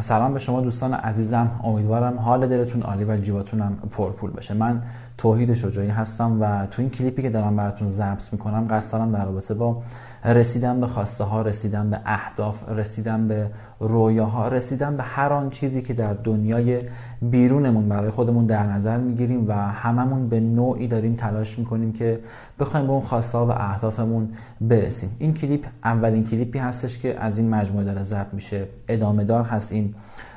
سلام 0.00 0.32
به 0.32 0.38
شما 0.38 0.60
دوستان 0.60 0.94
عزیزم 0.94 1.60
امیدوارم 1.64 2.18
حال 2.18 2.46
دلتون 2.46 2.82
عالی 2.82 3.04
و 3.04 3.16
جیباتونم 3.16 3.78
پرپول 3.90 4.30
بشه 4.30 4.54
من 4.54 4.82
توحید 5.18 5.54
شجاعی 5.54 5.88
هستم 5.88 6.42
و 6.42 6.66
تو 6.66 6.82
این 6.82 6.90
کلیپی 6.90 7.22
که 7.22 7.30
دارم 7.30 7.56
براتون 7.56 7.88
ضبط 7.88 8.32
می‌کنم 8.32 8.66
قصد 8.70 8.92
دارم 8.92 9.12
در 9.12 9.24
رابطه 9.24 9.54
با 9.54 9.82
رسیدن 10.24 10.80
به 10.80 10.86
خواسته 10.86 11.24
ها 11.24 11.42
رسیدن 11.42 11.90
به 11.90 12.00
اهداف 12.06 12.68
رسیدن 12.68 13.28
به 13.28 13.46
رویاها 13.80 14.48
رسیدن 14.48 14.96
به 14.96 15.02
هر 15.02 15.32
آن 15.32 15.50
چیزی 15.50 15.82
که 15.82 15.94
در 15.94 16.12
دنیای 16.12 16.80
بیرونمون 17.22 17.88
برای 17.88 18.10
خودمون 18.10 18.46
در 18.46 18.66
نظر 18.66 18.96
می‌گیریم 18.96 19.48
و 19.48 19.52
هممون 19.52 20.28
به 20.28 20.40
نوعی 20.40 20.88
داریم 20.88 21.14
تلاش 21.14 21.58
می‌کنیم 21.58 21.92
که 21.92 22.20
بخوایم 22.60 22.86
به 22.86 22.92
اون 22.92 23.02
خواسته 23.02 23.38
ها 23.38 23.46
و 23.46 23.50
اهدافمون 23.50 24.28
برسیم. 24.60 25.16
این 25.18 25.34
کلیپ 25.34 25.66
اولین 25.84 26.24
کلیپی 26.26 26.58
هستش 26.58 26.98
که 26.98 27.20
از 27.20 27.38
این 27.38 27.50
مجموعه 27.50 27.84
داره 27.84 28.02
ضبط 28.02 28.34
میشه. 28.34 28.66
ادامه 28.88 29.24
دار 29.24 29.44
هست 29.44 29.72
این 29.72 29.94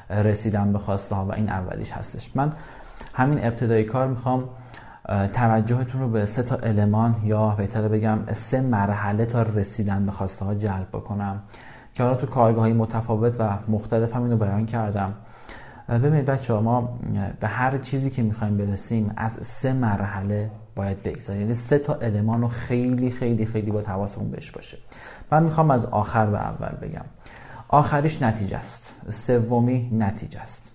رسیدن 0.09 0.73
به 0.73 0.79
خواسته 0.79 1.15
ها 1.15 1.25
و 1.25 1.33
این 1.33 1.49
اولیش 1.49 1.91
هستش. 1.91 2.31
من 2.35 2.49
همین 3.13 3.45
ابتدایی 3.45 3.83
کار 3.83 4.07
می‌خوام 4.07 4.49
توجهتون 5.33 6.01
رو 6.01 6.09
به 6.09 6.25
سه 6.25 6.43
تا 6.43 6.55
المان 6.55 7.15
یا 7.23 7.49
بهتر 7.49 7.87
بگم 7.87 8.19
سه 8.31 8.61
مرحله 8.61 9.25
تا 9.25 9.41
رسیدن 9.41 10.05
به 10.05 10.11
خواسته 10.11 10.45
ها 10.45 10.53
جلب 10.53 10.87
بکنم. 10.93 11.41
که 11.93 12.03
حالا 12.03 12.15
تو 12.15 12.27
کارگاه 12.27 12.67
متفاوت 12.67 13.35
و 13.39 13.57
مختلف 13.67 14.15
هم 14.15 14.23
اینو 14.23 14.37
بیان 14.37 14.65
کردم. 14.65 15.13
ببینید 15.89 16.25
بچه 16.25 16.53
ها 16.53 16.61
ما 16.61 16.99
به 17.39 17.47
هر 17.47 17.77
چیزی 17.77 18.09
که 18.09 18.23
می‌خوایم 18.23 18.57
برسیم 18.57 19.13
از 19.17 19.31
سه 19.41 19.73
مرحله 19.73 20.51
باید 20.75 21.03
بگذاریم 21.03 21.41
یعنی 21.41 21.53
سه 21.53 21.79
تا 21.79 21.93
المان 21.93 22.41
رو 22.41 22.47
خیلی 22.47 23.11
خیلی 23.11 23.45
خیلی 23.45 23.71
با 23.71 23.81
حواسمون 23.81 24.31
بهش 24.31 24.51
باشه. 24.51 24.77
من 25.31 25.43
می‌خوام 25.43 25.71
از 25.71 25.85
آخر 25.85 26.25
به 26.25 26.37
اول 26.37 26.75
بگم. 26.81 27.05
آخریش 27.69 28.21
نتیجه 28.21 28.57
است 28.57 28.93
سومی 29.09 29.89
نتیجه 29.93 30.39
است 30.39 30.71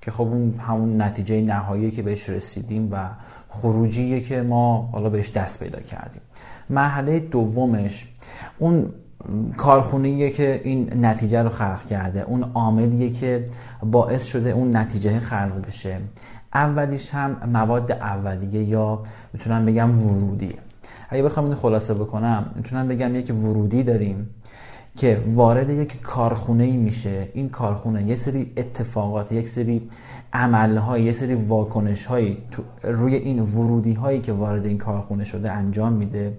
که 0.00 0.10
خب 0.10 0.22
اون 0.22 0.54
همون 0.58 1.02
نتیجه 1.02 1.40
نهایی 1.40 1.90
که 1.90 2.02
بهش 2.02 2.28
رسیدیم 2.28 2.88
و 2.92 3.08
خروجیه 3.48 4.20
که 4.20 4.42
ما 4.42 4.90
حالا 4.92 5.08
بهش 5.10 5.30
دست 5.30 5.62
پیدا 5.62 5.80
کردیم. 5.80 6.22
مرحله 6.70 7.18
دومش 7.20 8.06
اون 8.58 8.92
کارخونه 9.56 10.30
که 10.30 10.60
این 10.64 11.04
نتیجه 11.04 11.42
رو 11.42 11.48
خلق 11.48 11.86
کرده 11.86 12.20
اون 12.20 12.50
عاملیه 12.54 13.10
که 13.10 13.44
باعث 13.82 14.24
شده 14.26 14.50
اون 14.50 14.76
نتیجه 14.76 15.18
خلق 15.18 15.66
بشه. 15.66 15.96
اولیش 16.54 17.10
هم 17.10 17.36
مواد 17.52 17.92
اولیه 17.92 18.62
یا 18.62 19.02
می‌تونم 19.32 19.64
بگم 19.66 20.06
ورودی 20.06 20.54
اگه 21.08 21.22
بخوام 21.22 21.46
اینو 21.46 21.56
خلاصه 21.56 21.94
بکنم 21.94 22.50
می‌تونم 22.54 22.88
بگم 22.88 23.14
یک 23.14 23.34
ورودی 23.34 23.82
داریم 23.82 24.30
که 24.98 25.22
وارد 25.26 25.70
یک 25.70 26.00
کارخونه 26.00 26.64
ای 26.64 26.76
میشه. 26.76 27.28
این 27.34 27.48
کارخونه 27.48 28.02
یه 28.02 28.14
سری 28.14 28.52
اتفاقات 28.56 29.32
یک 29.32 29.48
سری 29.48 29.88
عملهای 30.32 31.02
یه 31.02 31.12
سری 31.12 31.34
واکنش 31.34 32.06
هایی 32.06 32.38
روی 32.82 33.14
این 33.14 33.40
ورودی 33.40 33.92
هایی 33.92 34.20
که 34.20 34.32
وارد 34.32 34.66
این 34.66 34.78
کارخونه 34.78 35.24
شده 35.24 35.52
انجام 35.52 35.92
میده 35.92 36.32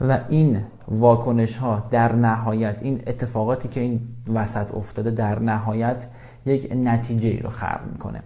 و 0.00 0.20
این 0.28 0.60
واکنش 0.88 1.56
ها 1.56 1.82
در 1.90 2.12
نهایت 2.12 2.76
این 2.82 3.02
اتفاقاتی 3.06 3.68
که 3.68 3.80
این 3.80 4.00
وسط 4.34 4.74
افتاده 4.74 5.10
در 5.10 5.38
نهایت 5.38 6.06
یک 6.46 6.72
نتیجه 6.76 7.28
ای 7.28 7.38
رو 7.38 7.50
خلق 7.50 7.80
می‌کنه. 7.92 8.22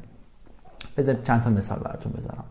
بذارید 0.96 1.22
چند 1.22 1.42
تا 1.42 1.50
مثال 1.50 1.78
براتون 1.78 2.12
بذارم. 2.12 2.44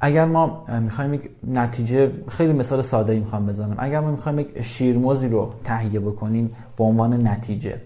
اگر 0.00 0.24
ما 0.24 0.64
می‌خوایم 0.80 1.14
یک 1.14 1.30
نتیجه 1.48 2.12
خیلی 2.28 2.52
مثال 2.52 2.82
ساده 2.82 3.12
ای 3.12 3.18
می‌خوام 3.18 3.46
بزنم. 3.46 3.74
اگر 3.78 4.00
ما 4.00 4.10
می‌خوایم 4.10 4.38
یک 4.38 4.62
شیرموزی 4.62 5.28
رو 5.28 5.52
تهیه 5.64 6.00
بکنیم 6.00 6.50
به 6.76 6.84
عنوان 6.84 7.26
نتیجه 7.26 7.80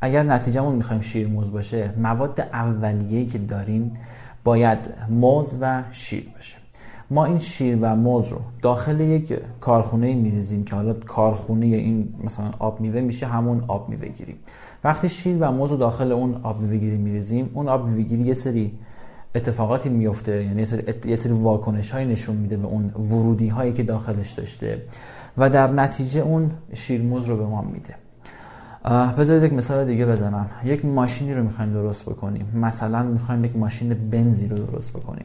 اگر 0.00 0.22
نتیجهمون 0.22 0.74
می‌خوایم 0.74 1.02
شیرموز 1.02 1.52
باشه 1.52 1.90
مواد 1.98 2.40
اولیه‌ای 2.40 3.26
که 3.26 3.38
داریم 3.38 3.92
باید 4.44 4.78
موز 5.08 5.56
و 5.60 5.82
شیر 5.90 6.28
باشه. 6.34 6.56
ما 7.10 7.24
این 7.24 7.38
شیر 7.38 7.78
و 7.80 7.96
موز 7.96 8.28
رو 8.28 8.38
داخل 8.62 9.00
یک 9.00 9.38
کارخونه 9.60 10.14
میریزیم 10.14 10.64
که 10.64 10.76
حالا 10.76 10.92
کارخونه 10.92 11.66
این 11.66 12.14
مثلا 12.24 12.50
آب 12.58 12.80
میوه 12.80 13.00
میشه 13.00 13.26
همون 13.26 13.64
آب 13.68 13.88
میوه 13.88 14.08
گیری 14.08 14.34
وقتی 14.84 15.08
شیر 15.08 15.36
و 15.40 15.52
موز 15.52 15.70
رو 15.70 15.76
داخل 15.76 16.12
اون 16.12 16.40
آب 16.42 16.60
میوه 16.60 16.76
گیری 16.76 16.96
میریزیم 16.96 17.50
اون 17.54 17.68
آب 17.68 17.86
میوه 17.86 18.02
گیری 18.02 18.22
یه 18.22 18.34
سری 18.34 18.72
اتفاقاتی 19.34 19.88
میفته 19.88 20.44
یعنی 20.44 20.66
یه 21.04 21.16
سری, 21.16 21.32
واکنش 21.32 21.90
های 21.90 22.04
نشون 22.04 22.36
میده 22.36 22.56
به 22.56 22.66
اون 22.66 22.90
ورودی 22.90 23.48
هایی 23.48 23.72
که 23.72 23.82
داخلش 23.82 24.30
داشته. 24.30 24.82
و 25.38 25.50
در 25.50 25.72
نتیجه 25.72 26.20
اون 26.20 26.50
شیرموز 26.72 27.26
رو 27.26 27.36
به 27.36 27.44
ما 27.44 27.62
میده. 27.62 27.94
بذارید 29.18 29.44
یک 29.44 29.52
مثال 29.52 29.86
دیگه 29.86 30.06
بزنم. 30.06 30.46
یک 30.64 30.84
ماشینی 30.84 31.34
رو 31.34 31.42
می‌خوایم 31.42 31.72
درست 31.72 32.04
بکنیم. 32.04 32.46
مثلا 32.54 33.02
می‌خوایم 33.02 33.44
یک 33.44 33.56
ماشین 33.56 34.10
بنزی 34.10 34.48
رو 34.48 34.58
درست 34.58 34.92
بکنیم. 34.92 35.24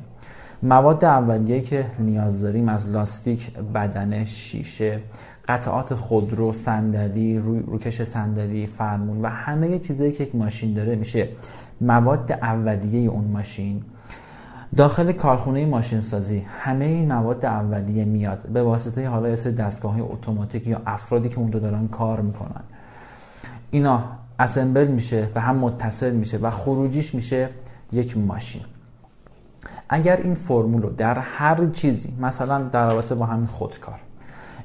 مواد 0.63 1.05
اولیه 1.05 1.61
که 1.61 1.85
نیاز 1.99 2.41
داریم 2.41 2.69
از 2.69 2.89
لاستیک 2.89 3.53
بدنه 3.57 4.25
شیشه 4.25 4.99
قطعات 5.47 5.93
خودرو 5.93 6.51
صندلی 6.51 7.39
روی 7.39 7.59
روکش 7.59 8.03
صندلی 8.03 8.67
فرمون 8.67 9.21
و 9.21 9.27
همه 9.27 9.79
چیزایی 9.79 10.11
که 10.11 10.23
یک 10.23 10.35
ماشین 10.35 10.73
داره 10.73 10.95
میشه. 10.95 11.27
مواد 11.81 12.31
اولیه 12.31 13.09
اون 13.09 13.23
ماشین 13.23 13.83
داخل 14.77 15.11
کارخونه 15.11 15.65
ماشین 15.65 16.01
سازی 16.01 16.45
همه 16.59 16.85
این 16.85 17.07
مواد 17.13 17.45
اولیه 17.45 18.05
میاد 18.05 18.47
به 18.47 18.63
واسطه 18.63 19.07
حالا 19.07 19.29
یه 19.29 19.35
سری 19.35 19.53
دستگاه 19.53 20.01
اتوماتیک 20.01 20.67
یا 20.67 20.81
افرادی 20.85 21.29
که 21.29 21.39
اونجا 21.39 21.59
دارن 21.59 21.87
کار 21.87 22.21
می‌کنن. 22.21 22.63
اینا 23.71 24.03
اسمبل 24.39 24.87
میشه 24.87 25.29
به 25.33 25.41
هم 25.41 25.55
متصل 25.55 26.11
میشه 26.11 26.37
و 26.37 26.49
خروجیش 26.49 27.15
میشه 27.15 27.49
یک 27.91 28.17
ماشین. 28.17 28.61
اگر 29.89 30.17
این 30.17 30.35
فرمول 30.35 30.81
رو 30.81 30.89
در 30.89 31.19
هر 31.19 31.69
چیزی 31.69 32.13
مثلا 32.19 32.63
در 32.63 32.89
رابطه 32.89 33.15
با 33.15 33.25
همین 33.25 33.47
خودکار 33.47 33.99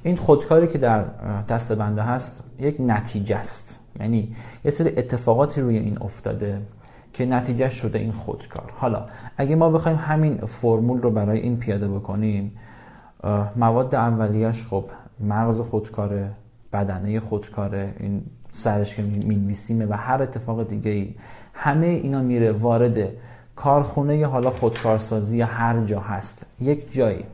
این 0.03 0.17
خودکاری 0.17 0.67
که 0.69 0.79
در 0.79 1.05
دست 1.49 1.73
بنده 1.73 2.03
هست 2.03 2.43
یک 2.59 2.77
نتیجه 2.81 3.37
است. 3.37 3.79
یعنی 4.01 4.37
یه 4.65 4.71
سری 4.71 4.89
اتفاقاتی 4.97 5.61
روی 5.61 5.79
این 5.79 5.99
افتاده. 6.01 6.61
که 7.13 7.27
نتیجه 7.27 7.69
شده 7.69 7.99
این 7.99 8.13
خودکار. 8.13 8.73
حالا 8.77 9.07
اگه 9.37 9.57
ما 9.57 9.71
بخوایم 9.71 9.99
همین 9.99 10.37
فرمول 10.37 11.03
رو 11.03 11.11
برای 11.11 11.41
این 11.41 11.57
پیاده 11.57 11.89
بکنیم 11.89 12.53
مواد 13.57 13.95
اولیش 13.95 14.67
خب 14.67 14.85
مغز 15.21 15.61
خودکاره 15.61 16.31
بدنه 16.73 17.21
خودکاره 17.21 17.95
این 18.01 18.23
سرش 18.53 18.97
که 18.97 19.03
مینویسیمه 19.03 19.87
و 19.87 19.93
هر 19.93 20.23
اتفاق 20.23 20.69
دیگه 20.69 20.91
ای 20.91 21.15
همه 21.55 21.87
اینا 21.87 22.23
میره 22.23 22.53
وارد 22.53 23.09
کارخونه 23.57 24.27
حالا 24.27 24.51
خودکارسازی 24.51 25.37
یا 25.37 25.47
هر 25.47 25.85
جا 25.85 26.01
هست. 26.01 26.47
یک 26.61 26.93
جایی 26.93 27.25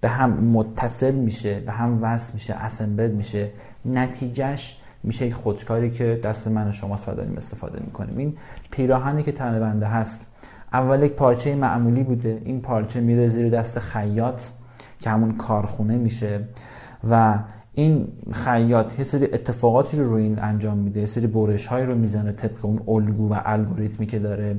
به 0.00 0.08
هم 0.08 0.30
متصل 0.30 1.14
میشه 1.14 1.60
به 1.60 1.72
هم 1.72 1.98
وصل 2.02 2.34
میشه 2.34 2.54
اسمبل 2.54 3.10
میشه. 3.10 3.50
نتیجهش 3.84 4.80
میشه 5.04 5.26
یک 5.26 5.34
خودکاری 5.34 5.90
که 5.90 6.20
دست 6.24 6.48
من 6.48 6.68
و 6.68 6.72
شما 6.72 6.96
داریم 6.96 7.36
استفاده 7.36 7.80
می‌کنیم. 7.80 8.18
این 8.18 8.36
پیراهنی 8.70 9.22
که 9.22 9.32
تنه 9.32 9.60
بنده 9.60 9.86
هست 9.86 10.26
اول 10.72 11.02
یک 11.02 11.12
پارچه 11.12 11.54
معمولی 11.54 12.02
بوده. 12.02 12.42
این 12.44 12.60
پارچه 12.60 13.00
میره 13.00 13.28
زیر 13.28 13.50
دست 13.50 13.78
خیاط 13.78 14.42
که 15.00 15.10
همون 15.10 15.36
کارخونه 15.36 15.96
میشه 15.96 16.44
و 17.10 17.38
این 17.72 18.08
خیاط 18.32 18.98
یه 18.98 19.04
سری 19.04 19.24
اتفاقاتی 19.24 19.96
رو 19.96 20.04
روی 20.04 20.22
این 20.22 20.38
انجام 20.38 20.78
میده. 20.78 21.00
یه 21.00 21.06
سری 21.06 21.26
برش 21.26 21.66
هایی 21.66 21.86
رو 21.86 21.94
می‌زنه 21.94 22.32
طبق 22.32 22.64
اون 22.64 22.80
الگو 22.88 23.34
و 23.34 23.40
الگوریتمی 23.44 24.06
که 24.06 24.18
داره 24.18 24.56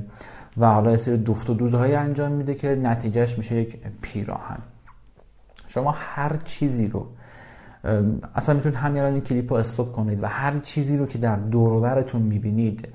و 0.56 0.66
حالا 0.66 0.90
یه 0.90 0.96
سری 0.96 1.16
دوخت 1.16 1.50
و 1.50 1.54
دوزهایی 1.54 1.94
انجام 1.94 2.32
میده 2.32 2.54
که 2.54 2.68
نتیجهش 2.68 3.38
میشه 3.38 3.56
یک 3.56 3.78
پیراهن. 4.02 4.58
شما 5.68 5.94
هر 5.98 6.36
چیزی 6.44 6.86
رو 6.86 7.06
اصلا 8.34 8.54
می‌تونید 8.54 8.76
همین 8.76 9.02
الان 9.02 9.12
این 9.12 9.22
کلیپ 9.22 9.52
رو 9.52 9.58
استوب 9.58 9.92
کنید 9.92 10.22
و 10.22 10.26
هر 10.26 10.58
چیزی 10.58 10.96
رو 10.96 11.06
که 11.06 11.18
در 11.18 11.36
دوروبرتون 11.36 12.22
می‌بینید 12.22 12.88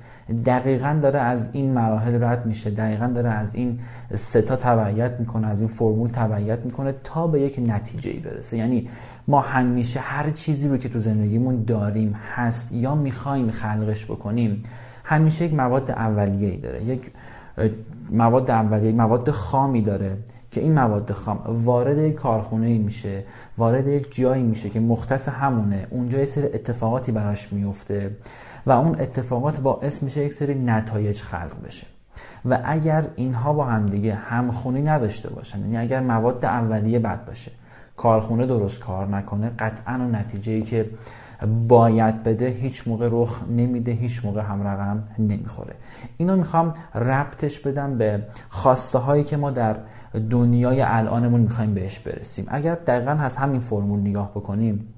دقیقا 0.45 0.99
داره 1.01 1.19
از 1.19 1.49
این 1.53 1.73
مراحل 1.73 2.23
رد 2.23 2.45
میشه 2.45 2.69
دقیقا 2.69 3.07
داره 3.07 3.29
از 3.29 3.55
این 3.55 3.79
ستا 4.13 4.55
تبعیت 4.55 5.19
می‌کنه 5.19 5.47
از 5.47 5.61
این 5.61 5.69
فرمول 5.69 6.09
تبعیت 6.09 6.59
می‌کنه 6.65 6.93
تا 7.03 7.27
به 7.27 7.41
یک 7.41 7.59
نتیجه 7.67 8.11
ای 8.11 8.19
برسه. 8.19 8.57
یعنی 8.57 8.89
ما 9.27 9.41
همیشه 9.41 9.99
هر 9.99 10.31
چیزی 10.31 10.69
رو 10.69 10.77
که 10.77 10.89
تو 10.89 10.99
زندگیمون 10.99 11.63
داریم 11.63 12.15
هست 12.35 12.71
یا 12.71 12.95
می‌خوایم 12.95 13.49
خلقش 13.49 14.05
بکنیم 14.05 14.63
همیشه 15.03 15.45
یک 15.45 15.53
مواد 15.53 15.91
اولیه 15.91 16.49
ای 16.49 16.57
داره 16.57 16.83
یک 16.83 17.11
مواد 18.11 18.51
اولیه 18.51 18.91
مواد 18.91 19.31
خامی 19.31 19.81
داره. 19.81 20.17
که 20.51 20.61
این 20.61 20.73
مواد 20.73 21.11
خام 21.11 21.41
وارد 21.45 21.97
یک 21.97 22.15
کارخونه 22.15 22.67
ای 22.67 22.77
میشه 22.77 23.23
وارد 23.57 23.87
یک 23.87 24.15
جایی 24.15 24.43
میشه 24.43 24.69
که 24.69 24.79
مختص 24.79 25.29
همونه 25.29 25.87
اونجا 25.89 26.19
یه 26.19 26.25
سری 26.25 26.45
اتفاقاتی 26.45 27.11
براش 27.11 27.53
میفته 27.53 28.11
و 28.65 28.71
اون 28.71 28.99
اتفاقات 28.99 29.59
باعث 29.59 30.03
میشه 30.03 30.25
یک 30.25 30.33
سری 30.33 30.53
نتایج 30.53 31.21
خلق 31.21 31.65
بشه. 31.65 31.87
و 32.45 32.59
اگر 32.63 33.05
اینها 33.15 33.53
با 33.53 33.65
هم 33.65 33.85
دیگه 33.85 34.13
همخونی 34.13 34.81
نداشته 34.81 35.29
باشن 35.29 35.59
یعنی 35.59 35.77
اگر 35.77 35.99
مواد 35.99 36.45
اولیه 36.45 36.99
بد 36.99 37.25
باشه 37.25 37.51
کارخونه 37.97 38.45
درست 38.45 38.79
کار 38.79 39.07
نکنه 39.07 39.51
قطعا 39.59 39.93
و 39.93 40.11
نتیجه 40.11 40.51
ای 40.51 40.61
که 40.61 40.89
باید 41.67 42.23
بده 42.23 42.47
هیچ 42.47 42.87
موقع 42.87 43.09
رخ 43.11 43.43
نمیده 43.49 43.91
هیچ 43.91 44.25
موقع 44.25 44.41
هم 44.41 44.67
رقم 44.67 45.03
نمی‌خوره. 45.19 45.75
اینو 46.17 46.35
می‌خوام 46.35 46.73
ربطش 46.95 47.59
بدم 47.59 47.97
به 47.97 48.23
خواسته 48.49 48.99
هایی 48.99 49.23
که 49.23 49.37
ما 49.37 49.51
در 49.51 49.75
دنیای 50.29 50.81
الانمون 50.81 51.41
می‌خوایم 51.41 51.73
بهش 51.73 51.99
برسیم. 51.99 52.45
اگر 52.47 52.75
دقیقا 52.75 53.11
از 53.11 53.37
همین 53.37 53.61
فرمول 53.61 53.99
نگاه 53.99 54.31
بکنیم 54.31 54.93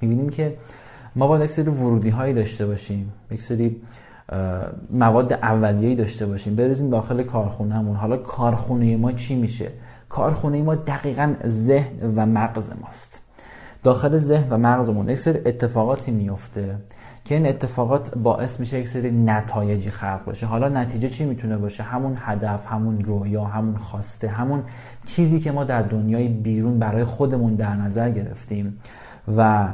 می‌بینیم 0.00 0.28
که 0.28 0.56
ما 1.16 1.28
باید 1.28 1.42
یک 1.42 1.50
سری 1.50 1.70
ورودی 1.70 2.10
هایی 2.10 2.34
داشته 2.34 2.66
باشیم 2.66 3.12
یک 3.30 3.42
سری 3.42 3.82
مواد 4.90 5.32
اولیه‌ای 5.32 5.94
داشته 5.94 6.26
باشیم 6.26 6.56
بریزیم 6.56 6.90
داخل 6.90 7.22
کارخونهمون. 7.22 7.96
حالا 7.96 8.16
کارخونه 8.16 8.96
ما 8.96 9.12
چی 9.12 9.36
میشه؟ 9.36 9.70
کارخونه 10.08 10.62
ما 10.62 10.74
دقیقا 10.74 11.34
ذهن 11.46 12.14
و 12.16 12.26
مغز 12.26 12.70
ماست. 12.82 13.27
داخل 13.82 14.18
ذهن 14.18 14.50
و 14.50 14.56
مغزمون 14.56 15.08
یک 15.08 15.18
سری 15.18 15.38
اتفاقاتی 15.46 16.10
میفته 16.10 16.76
که 17.24 17.34
این 17.34 17.46
اتفاقات 17.46 18.18
باعث 18.18 18.60
میشه 18.60 18.78
یک 18.80 18.88
سری 18.88 19.10
نتایجی 19.10 19.90
خلق 19.90 20.24
باشه 20.24 20.46
حالا 20.46 20.68
نتیجه 20.68 21.08
چی 21.08 21.24
می‌تونه 21.24 21.56
باشه؟ 21.56 21.82
همون 21.82 22.16
هدف 22.20 22.66
همون 22.66 23.04
رویا 23.04 23.44
همون 23.44 23.76
خواسته 23.76 24.28
همون 24.28 24.62
چیزی 25.06 25.40
که 25.40 25.52
ما 25.52 25.64
در 25.64 25.82
دنیای 25.82 26.28
بیرون 26.28 26.78
برای 26.78 27.04
خودمون 27.04 27.54
در 27.54 27.74
نظر 27.74 28.10
گرفتیم 28.10 28.80
و 29.36 29.68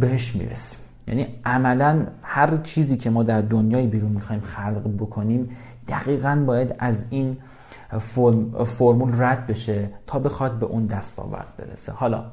بهش 0.00 0.36
می‌رسیم. 0.36 0.80
یعنی 1.08 1.26
عملا 1.44 2.06
هر 2.22 2.56
چیزی 2.56 2.96
که 2.96 3.10
ما 3.10 3.22
در 3.22 3.40
دنیای 3.40 3.86
بیرون 3.86 4.12
می‌خوایم 4.12 4.40
خلق 4.40 4.96
بکنیم 4.98 5.50
دقیقا 5.88 6.44
باید 6.46 6.76
از 6.78 7.06
این 7.10 7.36
فرمول 8.66 9.22
رد 9.22 9.46
بشه 9.46 9.90
تا 10.06 10.18
بخواد 10.18 10.58
به 10.58 10.66
اون 10.66 10.86
دستاورد 10.86 11.46
برسه. 11.58 11.92
حالا 11.92 12.24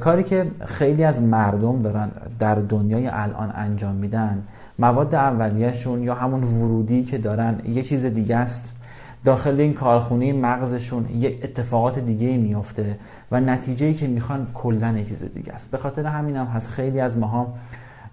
کاری 0.00 0.22
که 0.22 0.46
خیلی 0.64 1.04
از 1.04 1.22
مردم 1.22 1.82
دارن 1.82 2.10
در 2.38 2.54
دنیای 2.54 3.06
الان 3.06 3.52
انجام 3.54 3.94
میدن 3.94 4.42
مواد 4.78 5.14
اولیهشون 5.14 6.02
یا 6.02 6.14
همون 6.14 6.42
ورودی 6.42 7.04
که 7.04 7.18
دارن 7.18 7.60
یه 7.68 7.82
چیز 7.82 8.06
دیگه 8.06 8.36
است. 8.36 8.72
داخل 9.24 9.60
این 9.60 9.72
کارخونه 9.72 10.32
مغزشون 10.32 11.06
یک 11.08 11.40
اتفاقات 11.44 11.98
دیگه 11.98 12.36
میفته 12.36 12.98
و 13.32 13.40
نتیجه 13.40 13.94
که 13.94 14.06
می‌خوان 14.06 14.46
کلا 14.54 14.98
یه 14.98 15.04
چیز 15.04 15.24
دیگه 15.34 15.52
است. 15.52 15.70
به 15.70 15.78
خاطر 15.78 16.06
همین 16.06 16.36
هم 16.36 16.46
هست. 16.46 16.70
خیلی 16.70 17.00
از 17.00 17.18
ماها 17.18 17.54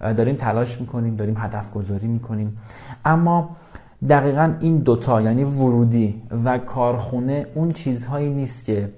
داریم 0.02 0.36
تلاش 0.36 0.82
می‌کنیم 0.82 1.16
داریم 1.16 1.36
هدف 1.38 1.74
گذاری 1.74 2.08
می‌کنیم. 2.08 2.58
اما 3.06 3.50
دقیقا 4.10 4.54
این 4.60 4.78
دوتا 4.78 5.22
یعنی 5.22 5.44
ورودی 5.44 6.22
و 6.46 6.58
کارخونه 6.58 7.48
اون 7.56 7.72
چیزهایی 7.72 8.30
نیست 8.30 8.66
که 8.66 8.90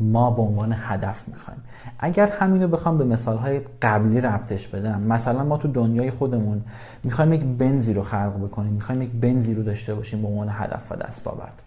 ما 0.00 0.30
به 0.30 0.42
عنوان 0.42 0.74
هدف 0.78 1.28
می‌خوایم. 1.28 1.60
اگر 1.98 2.28
همینو 2.28 2.68
بخوام 2.68 2.98
به 2.98 3.04
مثالهای 3.04 3.60
قبلی 3.82 4.20
ربطش 4.20 4.68
بدم 4.68 5.00
مثلا 5.00 5.44
ما 5.44 5.56
تو 5.56 5.68
دنیای 5.68 6.10
خودمون 6.10 6.62
می‌خوایم 7.04 7.32
یک 7.32 7.44
بنزی 7.44 7.94
رو 7.94 8.02
خلق 8.02 8.32
بکنیم 8.44 8.72
می‌خوایم 8.72 9.02
یک 9.02 9.10
بنزی 9.10 9.54
رو 9.54 9.62
داشته 9.62 9.94
باشیم 9.94 10.22
به 10.22 10.28
عنوان 10.28 10.48
هدف 10.50 10.92
و 10.92 10.96
دستاورد. 10.96 11.62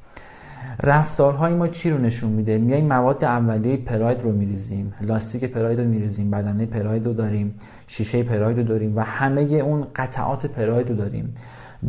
رفتارهای 0.83 1.53
ما 1.53 1.67
چی 1.67 1.89
رو 1.89 1.97
نشون 1.97 2.31
میده؟ 2.31 2.57
میایم 2.57 2.85
مواد 2.85 3.23
اولیه 3.23 3.77
پراید 3.77 4.21
رو 4.21 4.31
میریزیم 4.31 4.93
لاستیک 5.01 5.45
پراید 5.45 5.79
رو 5.79 5.85
میریزیم 5.85 6.31
بدنه 6.31 6.65
پراید 6.65 7.05
رو 7.05 7.13
داریم 7.13 7.55
شیشه 7.87 8.23
پراید 8.23 8.57
رو 8.57 8.63
داریم 8.63 8.97
و 8.97 9.01
همه 9.01 9.41
اون 9.41 9.87
قطعات 9.95 10.45
پراید 10.45 10.89
رو 10.89 10.95
داریم. 10.95 11.33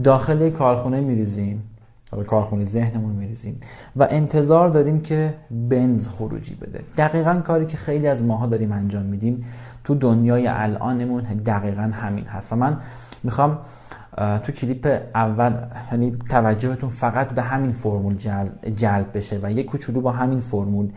داخل 0.05 0.51
کارخونه 0.51 1.01
میریزیم. 1.01 1.63
به 2.17 2.25
کارخونه 2.25 2.65
ذهنمون 2.65 3.13
میریزیم. 3.13 3.61
و 3.97 4.07
انتظار 4.11 4.69
داریم 4.69 5.01
که 5.01 5.35
بنز 5.51 6.09
خروجی 6.09 6.55
بده. 6.55 6.81
دقیقا 6.97 7.35
کاری 7.35 7.67
که 7.67 7.77
خیلی 7.77 8.07
از 8.07 8.23
ماها 8.23 8.47
داریم 8.47 8.73
انجام 8.73 9.03
میدیم 9.03 9.45
تو 9.85 9.95
دنیای 9.95 10.47
الانمون 10.47 11.23
دقیقا 11.23 11.83
همین 11.83 12.25
هست. 12.25 12.53
و 12.53 12.57
من 12.57 12.77
می‌خوام 13.25 13.59
تو 14.45 14.53
کلیپ 14.53 15.03
اول 15.15 15.53
یعنی 15.93 16.17
توجهتون 16.31 16.89
فقط 16.89 17.33
به 17.33 17.43
همین 17.43 17.73
فرمول 17.73 18.17
جلب, 18.77 19.07
بشه 19.15 19.41
و 19.43 19.53
یک 19.53 19.67
کوچولو 19.67 20.01
با 20.01 20.13
همین 20.13 20.41
فرمول 20.41 20.91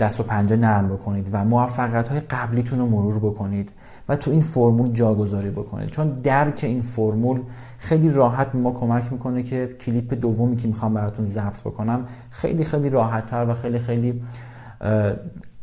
دست 0.00 0.20
و 0.20 0.22
پنجه 0.22 0.56
نرم 0.56 0.88
بکنید 0.88 1.28
و 1.32 1.44
موفقیت 1.44 2.08
های 2.08 2.20
قبلیتون 2.20 2.78
رو 2.78 2.86
مرور 2.86 3.18
بکنید. 3.18 3.72
و 4.08 4.16
تو 4.16 4.30
این 4.30 4.40
فرمول 4.40 4.92
جاگذاری 4.92 5.50
بکنید. 5.50 5.90
چون 5.90 6.08
درک 6.08 6.60
این 6.62 6.82
فرمول 6.82 7.40
خیلی 7.78 8.10
راحت 8.10 8.54
ما 8.54 8.72
کمک 8.72 9.12
می‌کنه 9.12 9.42
که 9.42 9.76
کلیپ 9.80 10.14
دومی 10.14 10.56
که 10.56 10.68
می‌خوام 10.68 10.94
براتون 10.94 11.26
ضبط 11.26 11.60
بکنم 11.60 12.06
خیلی 12.30 12.64
خیلی 12.64 12.90
راحتتر 12.90 13.46
و 13.48 13.54
خیلی 13.54 13.78
خیلی 13.78 14.22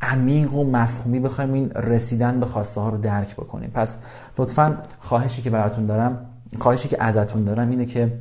عمیق 0.02 0.54
و 0.54 0.64
مفهومی 0.64 1.20
بخوایم 1.20 1.54
این 1.54 1.70
رسیدن 1.70 2.40
به 2.40 2.46
خواسته 2.46 2.82
ها 2.82 2.90
رو 2.90 2.98
درک 2.98 3.36
بکنیم. 3.36 3.72
پس 3.74 4.00
لطفا 4.38 4.78
خواهشی 5.00 5.42
که 5.42 5.50
براتون 5.50 5.86
دارم 5.86 6.26
خواهشی 6.60 6.90
که 6.90 7.04
ازتون 7.04 7.44
دارم 7.44 7.70
اینه 7.70 7.86
که 7.86 8.12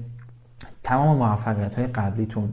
تمام 0.83 1.17
موفقیت 1.17 1.75
های 1.75 1.87
قبلیتون 1.87 2.53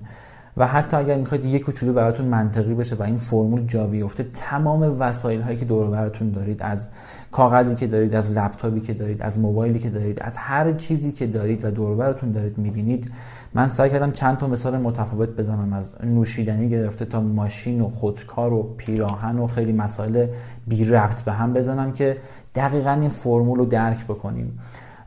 و 0.57 0.67
حتی 0.67 0.97
اگر 0.97 1.17
می‌خواید 1.17 1.45
یک 1.45 1.63
کوچولو 1.63 1.93
براتون 1.93 2.25
منطقی 2.25 2.73
بشه 2.73 2.95
و 2.95 3.03
این 3.03 3.17
فرمول 3.17 3.65
جا 3.67 3.87
بیفته 3.87 4.23
تمام 4.33 4.95
وسایل 4.99 5.41
هایی 5.41 5.57
که 5.57 5.65
دور 5.65 5.87
براتون 5.87 6.31
دارید 6.31 6.61
از 6.61 6.87
کاغذی 7.31 7.75
که 7.75 7.87
دارید 7.87 8.15
از 8.15 8.37
لپتاپی 8.37 8.79
که 8.79 8.93
دارید 8.93 9.21
از 9.21 9.39
موبایلی 9.39 9.79
که 9.79 9.89
دارید 9.89 10.21
از 10.21 10.37
هر 10.37 10.73
چیزی 10.73 11.11
که 11.11 11.27
دارید 11.27 11.65
و 11.65 11.71
دور 11.71 11.95
براتون 11.95 12.31
دارید 12.31 12.57
می‌بینید 12.57 13.11
من 13.53 13.67
سعی 13.67 13.89
کردم 13.89 14.11
چند 14.11 14.37
تا 14.37 14.47
مثال 14.47 14.77
متفاوت 14.77 15.29
بزنم 15.29 15.73
از 15.73 15.89
نوشیدنی 16.03 16.69
گرفته 16.69 17.05
تا 17.05 17.21
ماشین 17.21 17.81
و 17.81 17.89
خودکار 17.89 18.53
و 18.53 18.63
پیراهن 18.77 19.39
و 19.39 19.47
خیلی 19.47 19.73
مسائل 19.73 20.27
بی 20.67 20.85
ربط 20.85 21.21
به 21.21 21.31
هم 21.31 21.53
بزنم 21.53 21.91
که 21.91 22.17
دقیقا 22.55 22.91
این 22.91 23.09
فرمول 23.09 23.57
رو 23.57 23.65
درک 23.65 24.05
بکنیم. 24.05 24.59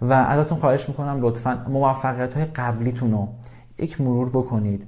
و 0.02 0.12
ازتون 0.12 0.58
خواهش 0.58 0.88
می‌کنم 0.88 1.20
لطفا 1.20 1.64
موفقیت 1.68 2.34
های 2.34 2.44
قبلیتون 2.44 3.12
رو 3.12 3.28
یک 3.78 4.00
مرور 4.00 4.30
بکنید. 4.30 4.86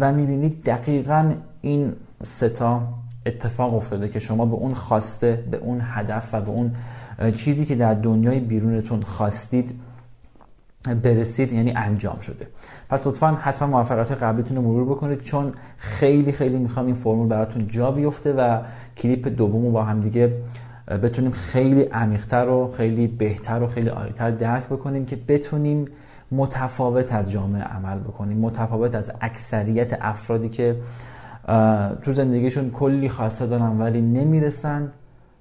و 0.00 0.12
می‌بینید 0.12 0.64
دقیقا 0.64 1.32
این 1.60 1.92
ستا 2.22 2.82
اتفاق 3.26 3.74
افتاده 3.74 4.08
که 4.08 4.18
شما 4.18 4.46
به 4.46 4.54
اون 4.54 4.74
خواسته 4.74 5.44
به 5.50 5.56
اون 5.56 5.80
هدف 5.84 6.34
و 6.34 6.40
به 6.40 6.50
اون 6.50 6.74
چیزی 7.36 7.64
که 7.64 7.74
در 7.74 7.94
دنیای 7.94 8.40
بیرونتون 8.40 9.02
خواستید 9.02 9.80
برسید 11.02 11.52
یعنی 11.52 11.72
انجام 11.72 12.20
شده. 12.20 12.46
پس 12.90 13.06
لطفا 13.06 13.30
حتما 13.30 13.68
موفقیت 13.68 14.12
قبلیتون 14.12 14.56
رو 14.56 14.62
مرور 14.62 14.84
بکنید 14.84 15.22
چون 15.22 15.52
خیلی 15.76 16.32
خیلی 16.32 16.56
می‌خوام 16.56 16.86
این 16.86 16.94
فرمول 16.94 17.28
براتون 17.28 17.66
جا 17.66 17.90
بیفته 17.90 18.32
و 18.32 18.60
کلیپ 18.96 19.28
دوم 19.28 19.64
رو 19.64 19.70
با 19.70 19.84
هم 19.84 20.00
دیگه 20.00 20.32
بتونیم 21.02 21.30
خیلی 21.30 21.82
عمیقتر 21.82 22.48
و 22.48 22.72
خیلی 22.76 23.06
بهتر 23.06 23.62
و 23.62 23.66
خیلی 23.66 23.88
عالیتر 23.88 24.30
درک 24.30 24.66
بکنیم 24.66 25.06
که 25.06 25.16
بتونیم 25.28 25.84
متفاوت 26.32 27.12
از 27.12 27.30
جامعه 27.30 27.62
عمل 27.62 27.98
بکنیم 27.98 28.38
متفاوت 28.38 28.94
از 28.94 29.12
اکثریت 29.20 29.98
افرادی 30.00 30.48
که 30.48 30.76
تو 32.02 32.12
زندگیشون 32.12 32.70
کلی 32.70 33.08
خواسته 33.08 33.46
دارن 33.46 33.78
ولی 33.80 34.00
نمی‌رسن 34.00 34.92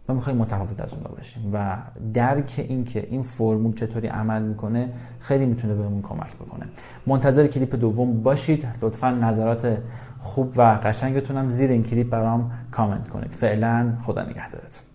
و 0.10 0.14
می‌خوایم 0.14 0.38
متفاوت 0.38 0.82
از 0.82 0.94
اونها 0.94 1.10
باشیم 1.10 1.50
و 1.54 1.78
درک 2.14 2.66
این 2.70 2.86
که 2.86 3.08
این 3.10 3.22
فرمول 3.22 3.74
چطوری 3.74 4.08
عمل 4.08 4.42
می‌کنه 4.42 4.90
خیلی 5.20 5.46
می‌تونه 5.46 5.74
بهمون 5.74 6.02
کمک 6.02 6.36
بکنه. 6.36 6.66
منتظر 7.08 7.48
کلیپ 7.48 7.76
دوم 7.76 8.24
باشید. 8.24 8.68
لطفا 8.82 9.12
نظرات 9.12 9.78
خوب 10.20 10.54
و 10.58 10.62
قشنگتونم 10.62 11.50
زیر 11.50 11.72
این 11.72 11.84
کلیپ 11.84 12.10
برام 12.10 12.52
کامنت 12.72 13.08
کنید. 13.08 13.32
فعلا 13.32 13.94
خدا 14.06 14.22
نگهدارتون. 14.22 14.87